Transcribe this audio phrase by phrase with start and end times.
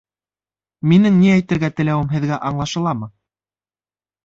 [0.93, 3.13] Минең ни әйтергә теләүем һеҙгә аңлашыламы?